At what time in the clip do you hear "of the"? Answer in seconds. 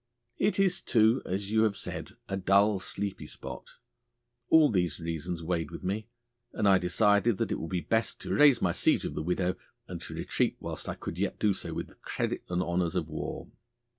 9.05-9.21